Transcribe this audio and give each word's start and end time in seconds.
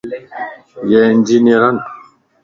يي 0.89 0.99
انجينئر 1.11 1.61
ائين 1.65 1.77